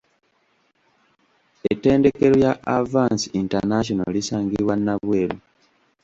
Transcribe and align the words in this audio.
Ettendekero 1.71 2.35
lya 2.41 2.53
Avance 2.77 3.25
International 3.41 4.07
lisangibwa 4.15 4.73
Nabweru. 4.85 5.37